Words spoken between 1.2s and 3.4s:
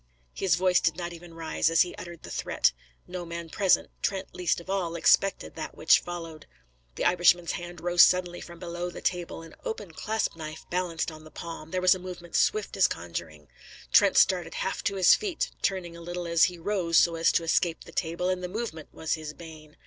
rise as he uttered the threat; no